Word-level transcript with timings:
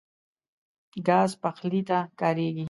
ګاز 1.07 1.31
پخلي 1.41 1.81
ته 1.89 1.97
کارېږي. 2.19 2.59